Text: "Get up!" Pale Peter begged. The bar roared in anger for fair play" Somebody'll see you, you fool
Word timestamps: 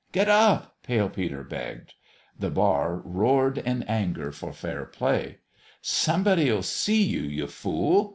"Get 0.13 0.27
up!" 0.29 0.77
Pale 0.83 1.09
Peter 1.09 1.43
begged. 1.43 1.93
The 2.39 2.49
bar 2.49 2.99
roared 3.05 3.59
in 3.59 3.83
anger 3.83 4.31
for 4.31 4.51
fair 4.51 4.85
play" 4.85 5.41
Somebody'll 6.03 6.63
see 6.63 7.03
you, 7.03 7.21
you 7.21 7.45
fool 7.45 8.09